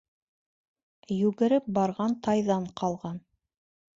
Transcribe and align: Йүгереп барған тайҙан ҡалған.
Йүгереп 1.15 1.69
барған 1.77 2.17
тайҙан 2.29 2.67
ҡалған. 2.83 3.23